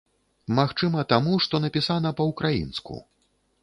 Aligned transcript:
Магчыма, 0.59 1.05
таму, 1.13 1.37
што 1.45 1.63
напісана 1.69 2.17
па-ўкраінску. 2.23 2.95